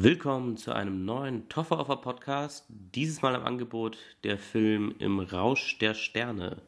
Willkommen 0.00 0.56
zu 0.56 0.72
einem 0.72 1.04
neuen 1.04 1.48
Toffer 1.48 1.84
Podcast. 1.96 2.64
Dieses 2.68 3.20
Mal 3.20 3.34
im 3.34 3.42
Angebot 3.42 3.98
der 4.22 4.38
Film 4.38 4.94
Im 5.00 5.18
Rausch 5.18 5.76
der 5.78 5.94
Sterne. 5.94 6.62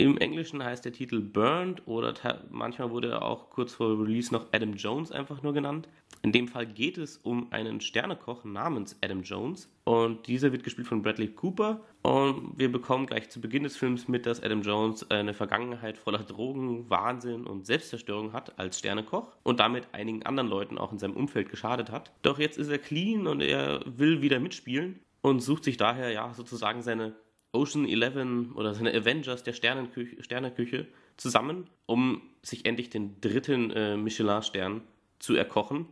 Im 0.00 0.16
Englischen 0.16 0.62
heißt 0.62 0.84
der 0.84 0.92
Titel 0.92 1.20
Burned 1.20 1.82
oder 1.88 2.14
manchmal 2.50 2.92
wurde 2.92 3.10
er 3.10 3.22
auch 3.22 3.50
kurz 3.50 3.74
vor 3.74 4.00
Release 4.00 4.32
noch 4.32 4.46
Adam 4.52 4.74
Jones 4.74 5.10
einfach 5.10 5.42
nur 5.42 5.52
genannt. 5.52 5.88
In 6.22 6.30
dem 6.30 6.46
Fall 6.46 6.66
geht 6.66 6.98
es 6.98 7.16
um 7.16 7.52
einen 7.52 7.80
Sternekoch 7.80 8.44
namens 8.44 8.96
Adam 9.02 9.24
Jones 9.24 9.68
und 9.82 10.28
dieser 10.28 10.52
wird 10.52 10.62
gespielt 10.62 10.86
von 10.86 11.02
Bradley 11.02 11.26
Cooper 11.26 11.80
und 12.02 12.56
wir 12.56 12.70
bekommen 12.70 13.06
gleich 13.06 13.28
zu 13.28 13.40
Beginn 13.40 13.64
des 13.64 13.76
Films 13.76 14.06
mit, 14.06 14.24
dass 14.24 14.40
Adam 14.40 14.62
Jones 14.62 15.10
eine 15.10 15.34
Vergangenheit 15.34 15.98
voller 15.98 16.22
Drogen, 16.22 16.88
Wahnsinn 16.88 17.44
und 17.44 17.66
Selbstzerstörung 17.66 18.32
hat 18.32 18.56
als 18.56 18.78
Sternekoch 18.78 19.34
und 19.42 19.58
damit 19.58 19.88
einigen 19.90 20.24
anderen 20.24 20.48
Leuten 20.48 20.78
auch 20.78 20.92
in 20.92 21.00
seinem 21.00 21.16
Umfeld 21.16 21.48
geschadet 21.48 21.90
hat. 21.90 22.12
Doch 22.22 22.38
jetzt 22.38 22.56
ist 22.56 22.68
er 22.68 22.78
clean 22.78 23.26
und 23.26 23.40
er 23.40 23.80
will 23.84 24.22
wieder 24.22 24.38
mitspielen 24.38 25.00
und 25.22 25.40
sucht 25.40 25.64
sich 25.64 25.76
daher 25.76 26.12
ja 26.12 26.32
sozusagen 26.34 26.82
seine 26.82 27.16
Ocean 27.52 27.86
Eleven 27.86 28.52
oder 28.52 28.74
seine 28.74 28.92
Avengers 28.92 29.42
der 29.42 29.52
Sternenküche, 29.52 30.22
Sterneküche 30.22 30.86
zusammen, 31.16 31.68
um 31.86 32.22
sich 32.42 32.66
endlich 32.66 32.90
den 32.90 33.20
dritten 33.20 33.70
äh, 33.70 33.96
Michelin-Stern 33.96 34.82
zu 35.18 35.34
erkochen. 35.34 35.86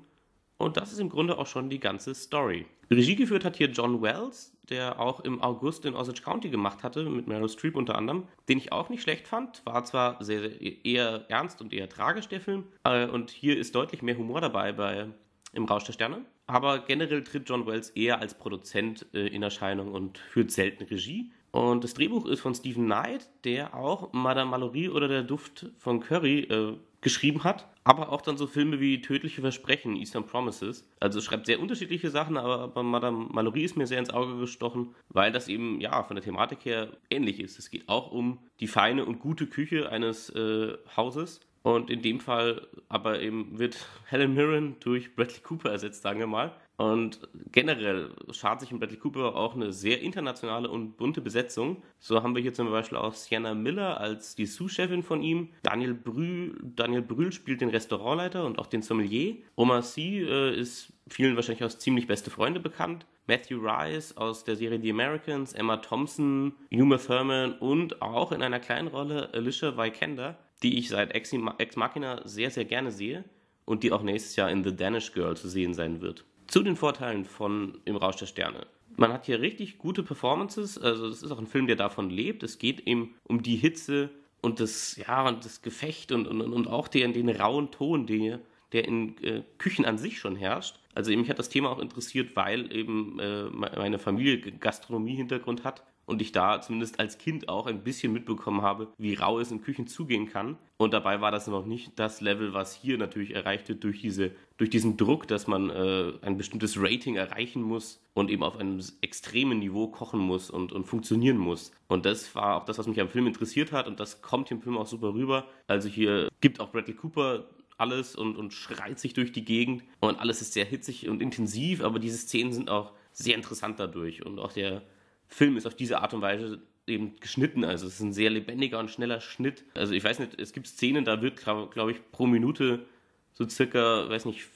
Und 0.59 0.77
das 0.77 0.93
ist 0.93 1.01
im 1.01 1.11
Grunde 1.11 1.39
auch 1.39 1.47
schon 1.47 1.69
die 1.69 1.81
ganze 1.81 2.15
Story. 2.15 2.67
Regie 2.91 3.17
geführt 3.17 3.45
hat 3.45 3.57
hier 3.57 3.69
John 3.69 4.01
Wells, 4.01 4.57
der 4.69 5.01
auch 5.01 5.21
im 5.21 5.43
August 5.43 5.85
in 5.85 5.95
Osage 5.95 6.23
County 6.23 6.49
gemacht 6.49 6.83
hatte, 6.83 7.05
mit 7.05 7.27
Meryl 7.27 7.49
Streep 7.49 7.77
unter 7.77 7.97
anderem, 7.97 8.25
den 8.49 8.59
ich 8.59 8.73
auch 8.73 8.89
nicht 8.89 9.03
schlecht 9.03 9.27
fand. 9.27 9.65
War 9.67 9.85
zwar 9.85 10.23
sehr, 10.23 10.41
sehr 10.41 10.85
eher 10.85 11.25
ernst 11.29 11.61
und 11.61 11.73
eher 11.73 11.89
tragisch, 11.89 12.29
der 12.29 12.41
Film, 12.41 12.65
äh, 12.85 13.07
und 13.07 13.31
hier 13.31 13.59
ist 13.59 13.75
deutlich 13.75 14.03
mehr 14.03 14.17
Humor 14.17 14.41
dabei 14.41 14.73
bei 14.73 15.09
Im 15.53 15.65
Rausch 15.65 15.85
der 15.85 15.93
Sterne. 15.93 16.25
Aber 16.47 16.79
generell 16.79 17.25
tritt 17.25 17.49
John 17.49 17.67
Wells 17.67 17.91
eher 17.91 18.21
als 18.21 18.35
Produzent 18.35 19.07
äh, 19.13 19.27
in 19.27 19.43
Erscheinung 19.43 19.93
und 19.93 20.19
führt 20.19 20.53
selten 20.53 20.85
Regie. 20.85 21.33
Und 21.57 21.85
das 21.85 21.95
Drehbuch 21.95 22.27
ist 22.27 22.41
von 22.41 22.55
Stephen 22.55 22.85
Knight, 22.85 23.31
der 23.45 23.75
auch 23.75 24.13
Madame 24.13 24.51
Mallory 24.51 24.91
oder 24.91 25.09
Der 25.09 25.23
Duft 25.23 25.71
von 25.79 26.01
Curry 26.01 26.41
äh, 26.41 26.75
geschrieben 27.01 27.45
hat, 27.45 27.67
aber 27.83 28.13
auch 28.13 28.21
dann 28.21 28.37
so 28.37 28.47
Filme 28.47 28.79
wie 28.79 29.01
Tödliche 29.01 29.41
Versprechen, 29.41 29.97
Eastern 29.97 30.27
Promises. 30.27 30.87
Also 31.01 31.23
schreibt 31.23 31.47
sehr 31.47 31.59
unterschiedliche 31.59 32.11
Sachen, 32.11 32.37
aber 32.37 32.69
bei 32.69 32.83
Madame 32.83 33.29
Mallory 33.31 33.63
ist 33.63 33.75
mir 33.75 33.87
sehr 33.87 34.01
ins 34.01 34.11
Auge 34.11 34.37
gestochen, 34.37 34.95
weil 35.09 35.33
das 35.33 35.49
eben 35.49 35.81
ja 35.81 36.03
von 36.03 36.17
der 36.17 36.25
Thematik 36.25 36.59
her 36.67 36.89
ähnlich 37.09 37.41
ist. 37.41 37.59
Es 37.59 37.71
geht 37.71 37.89
auch 37.89 38.13
um 38.13 38.39
die 38.61 38.67
feine 38.67 39.07
und 39.07 39.19
gute 39.21 39.47
Küche 39.47 39.91
eines 39.91 40.29
äh, 40.29 40.77
Hauses. 40.95 41.41
Und 41.63 41.89
in 41.89 42.03
dem 42.03 42.21
Fall 42.21 42.69
aber 42.91 43.23
eben 43.23 43.59
wird 43.59 43.89
Helen 44.05 44.35
Mirren 44.35 44.77
durch 44.81 45.17
Bradley 45.17 45.41
Cooper 45.41 45.71
ersetzt, 45.71 46.03
sagen 46.03 46.21
wir 46.21 46.27
mal. 46.27 46.53
Und 46.77 47.21
generell 47.53 48.11
schart 48.33 48.61
sich 48.61 48.71
in 48.71 48.79
Bradley 48.79 48.99
Cooper 48.99 49.35
auch 49.35 49.55
eine 49.55 49.73
sehr 49.73 50.03
internationale 50.03 50.69
und 50.69 50.99
bunte 50.99 51.23
Besetzung. 51.23 51.83
So 51.99 52.23
haben 52.23 52.35
wir 52.35 52.43
hier 52.43 52.53
zum 52.53 52.71
Beispiel 52.71 52.99
auch 52.99 53.15
Sienna 53.15 53.55
Miller 53.55 53.99
als 53.99 54.35
die 54.35 54.45
Sous-Chefin 54.45 55.03
von 55.03 55.23
ihm. 55.23 55.49
Daniel 55.63 55.95
Brühl, 55.95 56.59
Daniel 56.63 57.01
Brühl 57.01 57.33
spielt 57.33 57.63
den 57.63 57.71
Restaurantleiter 57.71 58.45
und 58.45 58.59
auch 58.59 58.67
den 58.67 58.83
Sommelier. 58.83 59.37
Omar 59.55 59.83
Sy 59.83 60.21
äh, 60.21 60.55
ist 60.55 60.93
vielen 61.09 61.37
wahrscheinlich 61.37 61.65
aus 61.65 61.79
ziemlich 61.79 62.07
beste 62.07 62.31
Freunde 62.31 62.61
bekannt. 62.61 63.07
Matthew 63.27 63.59
Rice 63.59 64.17
aus 64.17 64.45
der 64.45 64.57
Serie 64.57 64.81
The 64.81 64.91
Americans, 64.91 65.55
Emma 65.55 65.79
Thompson, 65.79 66.55
Uma 66.71 66.99
Thurman 66.99 67.55
und 67.59 68.03
auch 68.03 68.33
in 68.33 68.43
einer 68.43 68.61
kleinen 68.61 68.89
Rolle 68.89 69.31
Alicia 69.33 69.77
Vikander, 69.77 70.39
die 70.63 70.79
ich 70.79 70.91
seit 70.91 71.13
Ex 71.15 71.33
Machina 71.77 72.21
sehr, 72.25 72.51
sehr 72.51 72.67
gerne 72.67 72.91
sehe 72.91 73.25
und 73.65 73.83
die 73.83 73.93
auch 73.93 74.03
nächstes 74.03 74.37
Jahr 74.37 74.51
in 74.51 74.63
The 74.63 74.77
Danish 74.77 75.13
Girl 75.13 75.37
zu 75.37 75.49
sehen 75.49 75.75
sein 75.75 76.01
wird. 76.01 76.25
Zu 76.47 76.63
den 76.63 76.77
Vorteilen 76.77 77.25
von 77.25 77.81
Im 77.85 77.97
Rausch 77.97 78.17
der 78.17 78.27
Sterne. 78.27 78.67
Man 78.97 79.13
hat 79.13 79.27
hier 79.27 79.41
richtig 79.41 79.79
gute 79.79 80.03
Performances, 80.03 80.79
also 80.79 81.09
das 81.09 81.23
ist 81.23 81.31
auch 81.31 81.39
ein 81.39 81.47
Film, 81.47 81.67
der 81.67 81.77
davon 81.77 82.09
lebt. 82.09 82.43
Es 82.43 82.59
geht 82.59 82.87
eben 82.87 83.15
um 83.25 83.43
die 83.43 83.57
Hitze 83.57 84.11
und 84.41 84.61
das, 84.61 84.97
ja, 84.97 85.27
und 85.29 85.45
das 85.45 85.61
Gefecht 85.61 86.13
und, 86.13 86.27
und, 86.27 86.41
und 86.41 86.67
auch 86.69 86.89
den, 86.89 87.13
den 87.13 87.29
rauen 87.29 87.71
Ton, 87.71 88.07
der, 88.07 88.41
der 88.73 88.87
in 88.87 89.23
äh, 89.23 89.43
Küchen 89.59 89.85
an 89.85 89.99
sich 89.99 90.19
schon 90.19 90.37
herrscht. 90.37 90.79
Also 90.95 91.15
mich 91.15 91.29
hat 91.29 91.39
das 91.39 91.51
Thema 91.51 91.71
auch 91.71 91.79
interessiert, 91.79 92.37
weil 92.37 92.73
eben 92.73 93.19
äh, 93.19 93.45
meine 93.51 93.99
Familie 93.99 94.39
Gastronomie-Hintergrund 94.39 95.65
hat 95.65 95.83
und 96.07 96.23
ich 96.23 96.33
da 96.33 96.61
zumindest 96.61 96.99
als 96.99 97.19
Kind 97.19 97.49
auch 97.49 97.67
ein 97.67 97.83
bisschen 97.83 98.13
mitbekommen 98.13 98.63
habe, 98.63 98.89
wie 98.97 99.15
rau 99.15 99.39
es 99.41 99.51
in 99.51 99.61
Küchen 99.61 99.87
zugehen 99.87 100.29
kann. 100.29 100.57
Und 100.79 100.95
dabei 100.95 101.21
war 101.21 101.31
das 101.31 101.47
noch 101.49 101.67
nicht 101.67 101.99
das 101.99 102.21
Level, 102.21 102.55
was 102.55 102.75
hier 102.75 102.97
natürlich 102.97 103.35
erreicht 103.35 103.69
wird 103.69 103.83
durch, 103.83 104.01
diese, 104.01 104.31
durch 104.57 104.71
diesen 104.71 104.97
Druck, 104.97 105.27
dass 105.27 105.47
man 105.47 105.71
äh, 105.71 106.13
ein 106.23 106.37
bestimmtes 106.37 106.81
Rating 106.81 107.17
erreichen 107.17 107.63
muss 107.63 108.01
und 108.15 108.31
eben 108.31 108.43
auf 108.43 108.57
einem 108.57 108.81
extremen 109.01 109.59
Niveau 109.59 109.89
kochen 109.89 110.21
muss 110.21 110.49
und, 110.49 110.73
und 110.73 110.85
funktionieren 110.85 111.39
muss. 111.39 111.73
Und 111.89 112.07
das 112.07 112.35
war 112.35 112.57
auch 112.57 112.65
das, 112.65 112.79
was 112.79 112.87
mich 112.87 113.01
am 113.01 113.09
Film 113.09 113.27
interessiert 113.27 113.73
hat 113.73 113.89
und 113.89 113.99
das 113.99 114.23
kommt 114.23 114.51
im 114.51 114.61
Film 114.61 114.79
auch 114.79 114.87
super 114.87 115.13
rüber. 115.13 115.47
Also 115.67 115.89
hier 115.89 116.29
gibt 116.41 116.61
auch 116.61 116.71
Bradley 116.71 116.95
Cooper 116.95 117.47
alles 117.79 118.17
und, 118.17 118.37
und 118.37 118.53
schreit 118.53 118.99
sich 118.99 119.13
durch 119.13 119.33
die 119.33 119.45
Gegend 119.45 119.83
und 120.01 120.19
alles 120.19 120.41
ist 120.41 120.53
sehr 120.53 120.65
hitzig 120.65 121.09
und 121.09 121.21
intensiv, 121.21 121.83
aber 121.83 121.99
diese 121.99 122.17
Szenen 122.17 122.53
sind 122.53 122.71
auch 122.71 122.93
sehr 123.13 123.35
interessant 123.35 123.79
dadurch 123.79 124.25
und 124.25 124.39
auch 124.39 124.53
der 124.53 124.83
Film 125.29 125.57
ist 125.57 125.67
auf 125.67 125.75
diese 125.75 126.01
Art 126.01 126.15
und 126.15 126.23
Weise 126.23 126.61
eben 126.87 127.17
geschnitten. 127.21 127.65
Also 127.65 127.87
es 127.87 127.95
ist 127.95 128.01
ein 128.01 128.13
sehr 128.13 128.31
lebendiger 128.31 128.79
und 128.79 128.91
schneller 128.91 129.21
Schnitt. 129.21 129.65
Also 129.75 129.93
ich 129.93 130.05
weiß 130.05 130.19
nicht, 130.21 130.41
es 130.41 130.53
gibt 130.53 130.67
Szenen, 130.67 131.05
da 131.05 131.21
wird, 131.23 131.37
glaube 131.37 131.71
glaub 131.73 131.91
ich, 131.91 132.01
pro 132.13 132.27
Minute 132.27 132.87
so 133.33 133.49
circa, 133.49 134.09
weiß 134.09 134.25
nicht, 134.25 134.47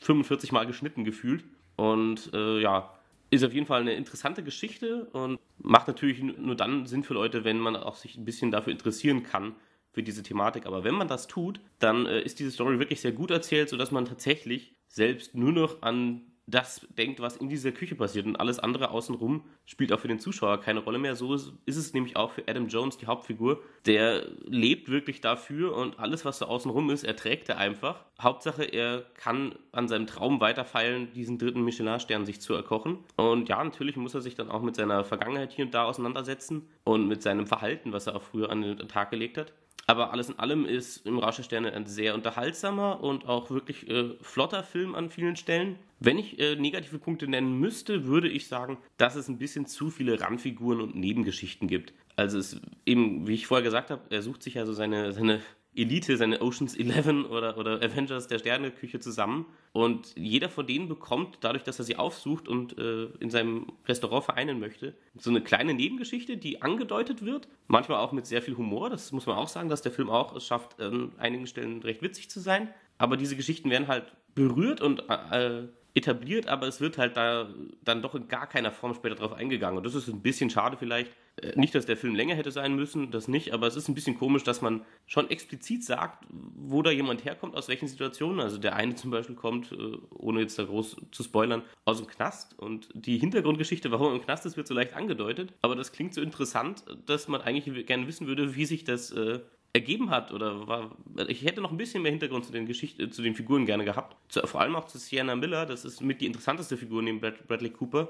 45 0.00 0.52
Mal 0.52 0.66
geschnitten 0.66 1.04
gefühlt. 1.04 1.44
Und 1.76 2.30
äh, 2.32 2.60
ja, 2.60 2.94
ist 3.30 3.44
auf 3.44 3.52
jeden 3.52 3.66
Fall 3.66 3.80
eine 3.80 3.94
interessante 3.94 4.42
Geschichte 4.42 5.06
und 5.06 5.38
macht 5.58 5.88
natürlich 5.88 6.22
nur 6.22 6.54
dann 6.54 6.86
Sinn 6.86 7.02
für 7.02 7.14
Leute, 7.14 7.44
wenn 7.44 7.58
man 7.58 7.76
auch 7.76 7.96
sich 7.96 8.16
ein 8.16 8.24
bisschen 8.24 8.50
dafür 8.50 8.72
interessieren 8.72 9.22
kann, 9.22 9.54
für 9.92 10.02
diese 10.02 10.22
Thematik. 10.22 10.66
Aber 10.66 10.84
wenn 10.84 10.94
man 10.94 11.08
das 11.08 11.26
tut, 11.26 11.60
dann 11.78 12.06
äh, 12.06 12.20
ist 12.20 12.38
diese 12.38 12.50
Story 12.50 12.78
wirklich 12.78 13.00
sehr 13.00 13.12
gut 13.12 13.30
erzählt, 13.30 13.68
sodass 13.68 13.92
man 13.92 14.04
tatsächlich 14.04 14.74
selbst 14.88 15.34
nur 15.34 15.52
noch 15.52 15.82
an 15.82 16.22
das 16.46 16.86
denkt, 16.98 17.20
was 17.20 17.36
in 17.36 17.48
dieser 17.48 17.72
Küche 17.72 17.94
passiert 17.94 18.26
und 18.26 18.36
alles 18.36 18.58
andere 18.58 18.90
außenrum 18.90 19.44
spielt 19.64 19.92
auch 19.92 20.00
für 20.00 20.08
den 20.08 20.18
Zuschauer 20.18 20.60
keine 20.60 20.80
Rolle 20.80 20.98
mehr. 20.98 21.16
So 21.16 21.34
ist, 21.34 21.52
es 21.66 21.94
nämlich 21.94 22.16
auch 22.16 22.32
für 22.32 22.46
Adam 22.46 22.68
Jones, 22.68 22.98
die 22.98 23.06
Hauptfigur. 23.06 23.62
Der 23.86 24.26
lebt 24.44 24.90
wirklich 24.90 25.20
dafür 25.20 25.74
und 25.74 25.98
alles, 25.98 26.24
was 26.24 26.38
so 26.38 26.46
außenrum 26.46 26.90
ist, 26.90 27.04
erträgt 27.04 27.48
er 27.48 27.58
einfach. 27.58 28.04
Hauptsache, 28.20 28.64
er 28.64 29.06
kann 29.14 29.54
an 29.72 29.88
seinem 29.88 30.06
Traum 30.06 30.40
weiterfeilen, 30.40 31.12
diesen 31.14 31.38
dritten 31.38 31.62
Michelin-Stern 31.62 32.26
sich 32.26 32.40
zu 32.40 32.52
erkochen. 32.54 32.98
Und 33.16 33.48
ja, 33.48 33.62
natürlich 33.64 33.96
muss 33.96 34.14
er 34.14 34.20
sich 34.20 34.34
dann 34.34 34.50
auch 34.50 34.62
mit 34.62 34.76
seiner 34.76 35.04
Vergangenheit 35.04 35.52
hier 35.52 35.64
und 35.64 35.74
da 35.74 35.84
auseinandersetzen 35.84 36.68
und 36.84 37.08
mit 37.08 37.22
seinem 37.22 37.46
Verhalten, 37.46 37.92
was 37.92 38.06
er 38.06 38.16
auch 38.16 38.22
früher 38.22 38.50
an 38.50 38.60
den 38.60 38.88
Tag 38.88 39.10
gelegt 39.10 39.38
hat. 39.38 39.52
Aber 39.86 40.12
alles 40.12 40.30
in 40.30 40.38
allem 40.38 40.64
ist 40.64 41.06
im 41.06 41.18
Rausch 41.18 41.36
der 41.36 41.42
Sterne 41.42 41.72
ein 41.72 41.86
sehr 41.86 42.14
unterhaltsamer 42.14 43.02
und 43.02 43.26
auch 43.26 43.50
wirklich 43.50 43.88
äh, 43.88 44.14
flotter 44.22 44.62
Film 44.62 44.94
an 44.94 45.10
vielen 45.10 45.36
Stellen. 45.36 45.78
Wenn 46.00 46.18
ich 46.18 46.38
äh, 46.38 46.56
negative 46.56 46.98
Punkte 46.98 47.28
nennen 47.28 47.58
müsste, 47.58 48.06
würde 48.06 48.28
ich 48.28 48.48
sagen, 48.48 48.78
dass 48.96 49.14
es 49.14 49.28
ein 49.28 49.38
bisschen 49.38 49.66
zu 49.66 49.90
viele 49.90 50.20
Randfiguren 50.20 50.80
und 50.80 50.96
Nebengeschichten 50.96 51.68
gibt. 51.68 51.92
Also 52.16 52.38
es 52.38 52.60
eben, 52.86 53.26
wie 53.26 53.34
ich 53.34 53.46
vorher 53.46 53.64
gesagt 53.64 53.90
habe, 53.90 54.02
er 54.10 54.22
sucht 54.22 54.42
sich 54.42 54.58
also 54.58 54.72
seine, 54.72 55.12
seine 55.12 55.40
Elite, 55.76 56.16
seine 56.16 56.40
Oceans 56.40 56.76
11 56.76 57.30
oder, 57.30 57.58
oder 57.58 57.82
Avengers 57.82 58.28
der 58.28 58.38
Sterneküche 58.38 59.00
zusammen. 59.00 59.46
Und 59.72 60.12
jeder 60.16 60.48
von 60.48 60.66
denen 60.66 60.88
bekommt, 60.88 61.38
dadurch, 61.40 61.64
dass 61.64 61.78
er 61.78 61.84
sie 61.84 61.96
aufsucht 61.96 62.48
und 62.48 62.78
äh, 62.78 63.06
in 63.20 63.30
seinem 63.30 63.66
Restaurant 63.86 64.24
vereinen 64.24 64.60
möchte, 64.60 64.94
so 65.16 65.30
eine 65.30 65.40
kleine 65.40 65.74
Nebengeschichte, 65.74 66.36
die 66.36 66.62
angedeutet 66.62 67.24
wird. 67.24 67.48
Manchmal 67.66 67.98
auch 67.98 68.12
mit 68.12 68.26
sehr 68.26 68.42
viel 68.42 68.56
Humor. 68.56 68.90
Das 68.90 69.12
muss 69.12 69.26
man 69.26 69.36
auch 69.36 69.48
sagen, 69.48 69.68
dass 69.68 69.82
der 69.82 69.92
Film 69.92 70.10
auch 70.10 70.34
es 70.36 70.46
schafft, 70.46 70.80
an 70.80 71.12
einigen 71.18 71.46
Stellen 71.46 71.82
recht 71.82 72.02
witzig 72.02 72.30
zu 72.30 72.40
sein. 72.40 72.68
Aber 72.98 73.16
diese 73.16 73.36
Geschichten 73.36 73.70
werden 73.70 73.88
halt 73.88 74.12
berührt 74.34 74.80
und 74.80 75.04
äh, 75.08 75.64
etabliert, 75.94 76.48
aber 76.48 76.66
es 76.66 76.80
wird 76.80 76.98
halt 76.98 77.16
da 77.16 77.48
dann 77.82 78.02
doch 78.02 78.14
in 78.14 78.28
gar 78.28 78.48
keiner 78.48 78.72
Form 78.72 78.94
später 78.94 79.14
drauf 79.14 79.32
eingegangen. 79.32 79.78
Und 79.78 79.86
das 79.86 79.94
ist 79.94 80.08
ein 80.08 80.22
bisschen 80.22 80.50
schade 80.50 80.76
vielleicht. 80.76 81.12
Äh, 81.42 81.58
nicht, 81.58 81.74
dass 81.74 81.86
der 81.86 81.96
Film 81.96 82.14
länger 82.14 82.34
hätte 82.34 82.50
sein 82.50 82.74
müssen, 82.74 83.10
das 83.10 83.28
nicht, 83.28 83.52
aber 83.52 83.66
es 83.66 83.76
ist 83.76 83.88
ein 83.88 83.94
bisschen 83.94 84.18
komisch, 84.18 84.44
dass 84.44 84.62
man 84.62 84.84
schon 85.06 85.30
explizit 85.30 85.84
sagt, 85.84 86.24
wo 86.30 86.82
da 86.82 86.90
jemand 86.90 87.24
herkommt, 87.24 87.56
aus 87.56 87.68
welchen 87.68 87.88
Situationen. 87.88 88.40
Also 88.40 88.58
der 88.58 88.76
eine 88.76 88.94
zum 88.94 89.10
Beispiel 89.10 89.36
kommt, 89.36 89.72
äh, 89.72 89.98
ohne 90.10 90.40
jetzt 90.40 90.58
da 90.58 90.64
groß 90.64 90.96
zu 91.10 91.22
spoilern, 91.22 91.62
aus 91.84 91.98
dem 91.98 92.06
Knast 92.06 92.58
und 92.58 92.88
die 92.94 93.18
Hintergrundgeschichte, 93.18 93.90
warum 93.90 94.08
er 94.08 94.14
im 94.14 94.22
Knast 94.22 94.46
ist, 94.46 94.56
wird 94.56 94.66
so 94.66 94.74
leicht 94.74 94.94
angedeutet. 94.94 95.52
Aber 95.62 95.76
das 95.76 95.92
klingt 95.92 96.14
so 96.14 96.20
interessant, 96.20 96.84
dass 97.06 97.28
man 97.28 97.40
eigentlich 97.40 97.86
gerne 97.86 98.06
wissen 98.06 98.26
würde, 98.26 98.54
wie 98.54 98.64
sich 98.64 98.84
das 98.84 99.10
äh, 99.10 99.40
ergeben 99.72 100.10
hat 100.10 100.32
oder 100.32 100.68
war, 100.68 100.96
ich 101.26 101.44
hätte 101.44 101.60
noch 101.60 101.72
ein 101.72 101.76
bisschen 101.76 102.02
mehr 102.02 102.12
Hintergrund 102.12 102.44
zu 102.44 102.52
den 102.52 102.64
Geschichten, 102.64 103.10
zu 103.10 103.22
den 103.22 103.34
Figuren 103.34 103.66
gerne 103.66 103.84
gehabt. 103.84 104.16
Zu, 104.30 104.46
vor 104.46 104.60
allem 104.60 104.76
auch 104.76 104.84
zu 104.84 104.98
Sienna 104.98 105.34
Miller, 105.34 105.66
das 105.66 105.84
ist 105.84 106.00
mit 106.00 106.20
die 106.20 106.26
interessanteste 106.26 106.76
Figur 106.76 107.02
neben 107.02 107.20
Bradley 107.20 107.70
Cooper. 107.70 108.08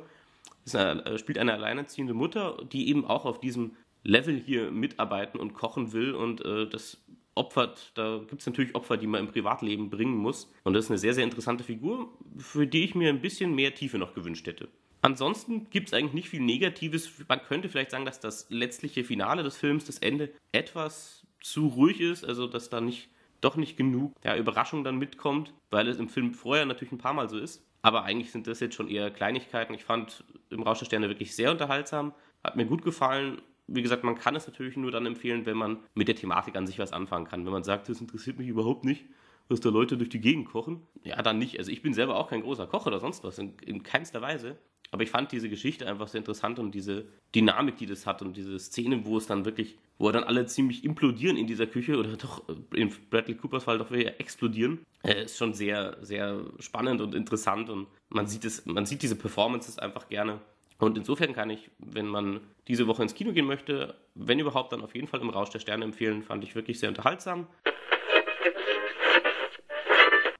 Eine, 0.73 1.05
äh, 1.05 1.19
spielt 1.19 1.39
eine 1.39 1.53
alleinerziehende 1.53 2.15
Mutter, 2.15 2.65
die 2.73 2.89
eben 2.89 3.05
auch 3.05 3.25
auf 3.25 3.41
diesem 3.41 3.77
Level 4.03 4.39
hier 4.39 4.71
mitarbeiten 4.71 5.39
und 5.39 5.55
kochen 5.55 5.93
will 5.93 6.15
und 6.15 6.45
äh, 6.45 6.69
das 6.69 7.03
opfert, 7.35 7.93
da 7.95 8.21
gibt 8.29 8.41
es 8.41 8.47
natürlich 8.47 8.75
Opfer, 8.75 8.97
die 8.97 9.07
man 9.07 9.21
im 9.21 9.33
Privatleben 9.33 9.91
bringen 9.91 10.17
muss. 10.17 10.53
Und 10.63 10.75
das 10.75 10.85
ist 10.85 10.91
eine 10.91 10.99
sehr, 10.99 11.15
sehr 11.15 11.25
interessante 11.25 11.65
Figur, 11.65 12.17
für 12.39 12.67
die 12.67 12.85
ich 12.85 12.95
mir 12.95 13.09
ein 13.09 13.21
bisschen 13.21 13.55
mehr 13.55 13.75
Tiefe 13.75 13.99
noch 13.99 14.15
gewünscht 14.15 14.47
hätte. 14.47 14.69
Ansonsten 15.03 15.69
gibt 15.69 15.89
es 15.89 15.95
eigentlich 15.95 16.15
nicht 16.15 16.29
viel 16.31 16.41
Negatives. 16.41 17.11
Man 17.29 17.43
könnte 17.43 17.69
vielleicht 17.69 17.91
sagen, 17.91 18.07
dass 18.07 18.21
das 18.21 18.47
letztliche 18.49 19.05
Finale 19.05 19.43
des 19.43 19.57
Films, 19.57 19.85
das 19.85 19.99
Ende, 19.99 20.31
etwas 20.53 21.27
zu 21.41 21.67
ruhig 21.67 22.01
ist, 22.01 22.25
also 22.25 22.47
dass 22.47 22.71
da 22.71 22.81
nicht 22.81 23.11
doch 23.43 23.57
nicht 23.57 23.77
genug 23.77 24.15
ja, 24.25 24.37
Überraschung 24.37 24.85
dann 24.85 24.97
mitkommt, 24.97 25.53
weil 25.71 25.89
es 25.89 25.99
im 25.99 26.09
Film 26.09 26.33
vorher 26.33 26.65
natürlich 26.65 26.93
ein 26.93 26.99
paar 26.99 27.13
Mal 27.13 27.29
so 27.29 27.39
ist. 27.39 27.63
Aber 27.83 28.05
eigentlich 28.05 28.33
sind 28.33 28.47
das 28.47 28.61
jetzt 28.61 28.75
schon 28.75 28.89
eher 28.89 29.11
Kleinigkeiten. 29.11 29.75
Ich 29.75 29.85
fand 29.85 30.25
im 30.55 30.63
Rausch 30.63 30.79
der 30.79 30.87
Sterne 30.87 31.09
wirklich 31.09 31.35
sehr 31.35 31.51
unterhaltsam, 31.51 32.13
hat 32.43 32.57
mir 32.57 32.67
gut 32.67 32.83
gefallen. 32.83 33.43
Wie 33.67 33.83
gesagt, 33.83 34.05
man 34.05 34.15
kann 34.15 34.37
es 34.37 34.47
natürlich 34.47 34.77
nur 34.77 34.91
dann 34.91 35.07
empfehlen, 35.07 35.47
wenn 35.47 35.57
man 35.57 35.79
mit 35.95 36.09
der 36.09 36.17
Thematik 36.17 36.57
an 36.57 36.67
sich 36.67 36.79
was 36.79 36.93
anfangen 36.93 37.27
kann. 37.27 37.45
Wenn 37.45 37.53
man 37.53 37.65
sagt, 37.65 37.89
das 37.89 38.01
interessiert 38.01 38.39
mich 38.39 38.49
überhaupt 38.49 38.85
nicht, 38.85 39.05
was 39.49 39.61
da 39.61 39.71
Leute 39.71 39.97
durch 39.97 40.11
die 40.11 40.21
Gegend 40.21 40.49
kochen, 40.49 40.83
ja, 41.03 41.21
dann 41.23 41.39
nicht. 41.39 41.59
Also 41.59 41.71
ich 41.71 41.83
bin 41.83 41.95
selber 41.95 42.17
auch 42.17 42.29
kein 42.29 42.43
großer 42.43 42.67
Koch 42.67 42.87
oder 42.87 43.01
sonst 43.01 43.25
was, 43.25 43.39
in, 43.39 43.55
in 43.65 43.83
keinster 43.83 44.23
Weise. 44.23 44.57
Aber 44.91 45.03
ich 45.03 45.11
fand 45.11 45.33
diese 45.33 45.49
Geschichte 45.49 45.87
einfach 45.87 46.09
sehr 46.09 46.21
interessant 46.21 46.59
und 46.59 46.75
diese 46.75 47.07
Dynamik, 47.35 47.77
die 47.77 47.87
das 47.87 48.07
hat 48.07 48.23
und 48.23 48.37
diese 48.37 48.59
Szene, 48.59 49.05
wo 49.05 49.17
es 49.17 49.27
dann 49.27 49.45
wirklich, 49.45 49.77
wo 49.99 50.11
dann 50.11 50.25
alle 50.25 50.47
ziemlich 50.47 50.85
implodieren 50.85 51.37
in 51.37 51.47
dieser 51.47 51.67
Küche 51.67 51.97
oder 51.97 52.17
doch 52.17 52.43
in 52.75 52.93
Bradley 53.11 53.37
Coopers 53.37 53.65
Fall 53.65 53.79
doch 53.79 53.91
wieder 53.91 54.21
explodieren, 54.21 54.85
äh, 55.03 55.25
ist 55.25 55.37
schon 55.37 55.55
sehr, 55.55 55.97
sehr 56.03 56.41
spannend 56.59 57.01
und 57.01 57.15
interessant 57.15 57.71
und 57.71 57.87
man 58.09 58.27
sieht 58.27 58.45
es, 58.45 58.67
man 58.67 58.87
sieht 58.87 59.03
diese 59.03 59.17
Performances 59.17 59.79
einfach 59.79 60.09
gerne. 60.09 60.41
Und 60.79 60.99
insofern 60.99 61.33
kann 61.33 61.51
ich, 61.51 61.71
wenn 61.79 62.07
man 62.07 62.41
diese 62.67 62.87
Woche 62.87 63.03
ins 63.03 63.15
Kino 63.15 63.33
gehen 63.33 63.47
möchte, 63.47 63.95
wenn 64.15 64.41
überhaupt, 64.41 64.73
dann 64.73 64.83
auf 64.83 64.95
jeden 64.95 65.07
Fall 65.07 65.21
im 65.21 65.31
Rausch 65.31 65.51
der 65.51 65.61
Sterne 65.61 65.85
empfehlen. 65.85 66.23
Fand 66.23 66.43
ich 66.43 66.55
wirklich 66.55 66.81
sehr 66.81 66.89
unterhaltsam. 66.89 67.47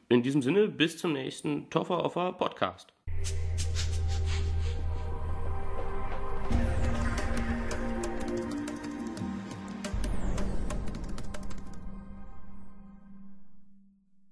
In 0.09 0.23
diesem 0.23 0.43
Sinne, 0.43 0.69
bis 0.69 0.99
zum 0.99 1.13
nächsten 1.13 1.71
Toffer 1.71 2.05
Offer 2.05 2.33
Podcast. 2.33 2.93